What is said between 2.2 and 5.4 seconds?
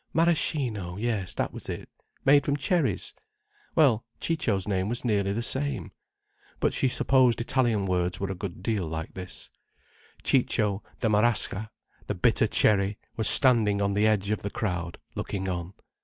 Made from cherries. Well, Ciccio's name was nearly